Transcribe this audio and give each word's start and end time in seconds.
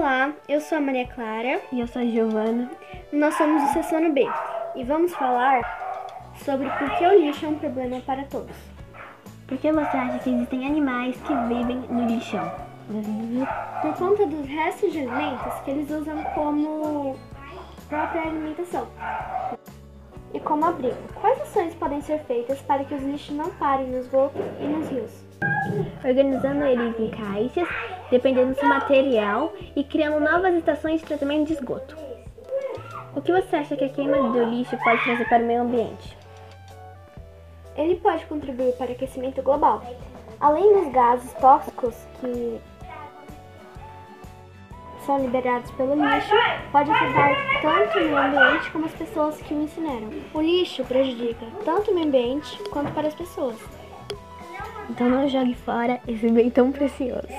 Olá, 0.00 0.32
eu 0.48 0.62
sou 0.62 0.78
a 0.78 0.80
Maria 0.80 1.06
Clara 1.06 1.60
E 1.70 1.78
eu 1.78 1.86
sou 1.86 2.00
a 2.00 2.04
Giovana. 2.06 2.70
nós 3.12 3.34
somos 3.34 3.62
do 3.62 3.68
Sessão 3.68 4.10
B 4.14 4.26
e 4.74 4.82
vamos 4.82 5.12
falar 5.12 5.60
sobre 6.36 6.70
por 6.70 6.90
que 6.96 7.06
o 7.06 7.20
lixo 7.20 7.44
é 7.44 7.48
um 7.50 7.58
problema 7.58 8.00
para 8.00 8.24
todos. 8.24 8.56
Por 9.46 9.58
que 9.58 9.70
você 9.70 9.94
acha 9.98 10.18
que 10.20 10.30
existem 10.30 10.66
animais 10.66 11.14
que 11.20 11.34
vivem 11.34 11.76
no 11.90 12.06
lixão? 12.06 12.50
Por 13.82 13.94
conta 13.98 14.26
dos 14.26 14.46
restos 14.46 14.90
de 14.90 15.00
alimentos 15.00 15.60
que 15.66 15.70
eles 15.70 15.90
usam 15.90 16.24
como 16.34 17.14
própria 17.86 18.22
alimentação 18.22 18.88
e 20.32 20.40
como 20.40 20.64
abrigo. 20.64 20.96
Quais 21.20 21.42
ações 21.42 21.74
podem 21.74 22.00
ser 22.00 22.20
feitas 22.20 22.58
para 22.62 22.84
que 22.84 22.94
os 22.94 23.02
lixos 23.02 23.36
não 23.36 23.50
parem 23.50 23.88
no 23.88 23.98
esgoto 23.98 24.38
e 24.60 24.66
nos 24.66 24.88
rios? 24.88 25.24
Organizando 26.02 26.64
eles 26.64 26.98
em 26.98 27.10
caixas, 27.10 27.68
dependendo 28.10 28.54
do 28.54 28.66
material 28.66 29.52
e 29.74 29.84
criando 29.84 30.20
novas 30.20 30.54
estações 30.54 31.00
de 31.00 31.06
tratamento 31.06 31.46
de 31.46 31.54
esgoto. 31.54 31.96
O 33.14 33.20
que 33.20 33.32
você 33.32 33.56
acha 33.56 33.76
que 33.76 33.84
a 33.84 33.88
queima 33.88 34.16
do 34.30 34.44
lixo 34.44 34.76
pode 34.84 35.02
trazer 35.02 35.28
para 35.28 35.42
o 35.42 35.46
meio 35.46 35.62
ambiente? 35.62 36.16
Ele 37.76 37.96
pode 37.96 38.24
contribuir 38.26 38.72
para 38.74 38.90
o 38.90 38.92
aquecimento 38.92 39.42
global. 39.42 39.82
Além 40.38 40.72
dos 40.72 40.92
gases 40.92 41.32
tóxicos 41.34 41.94
que 42.20 42.60
são 45.04 45.18
liberados 45.18 45.70
pelo 45.72 45.94
lixo, 45.94 46.34
pode 46.70 46.90
afetar 46.90 47.34
tanto 47.62 47.98
o 47.98 48.02
meio 48.02 48.16
ambiente 48.16 48.70
como 48.70 48.86
as 48.86 48.92
pessoas 48.92 49.36
que 49.42 49.54
o 49.54 49.62
incineram. 49.62 50.10
O 50.32 50.40
lixo 50.40 50.84
prejudica 50.84 51.46
tanto 51.64 51.90
o 51.90 51.94
meio 51.94 52.06
ambiente 52.06 52.62
quanto 52.70 52.92
para 52.92 53.08
as 53.08 53.14
pessoas. 53.14 53.56
Então 54.88 55.08
não 55.08 55.28
jogue 55.28 55.54
fora 55.54 56.00
esse 56.06 56.28
bem 56.28 56.50
tão 56.50 56.70
precioso. 56.70 57.32